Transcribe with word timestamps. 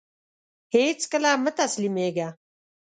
هيڅکله 0.73 1.31
مه 1.43 1.51
تسلميږه! 1.57 2.27